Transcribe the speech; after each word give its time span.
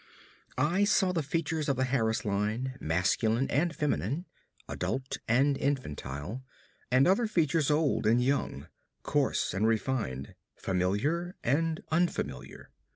I 0.57 0.83
saw 0.83 1.11
the 1.11 1.21
features 1.21 1.69
of 1.69 1.75
the 1.75 1.83
Harris 1.83 2.25
line, 2.25 2.75
masculine 2.79 3.47
and 3.51 3.75
feminine, 3.75 4.25
adult 4.67 5.19
and 5.27 5.55
infantile, 5.55 6.43
and 6.89 7.07
other 7.07 7.27
features 7.27 7.69
old 7.69 8.07
and 8.07 8.19
young, 8.19 8.65
coarse 9.03 9.53
and 9.53 9.67
refined, 9.67 10.33
familiar 10.55 11.35
and 11.43 11.83
unfamiliar. 11.91 12.71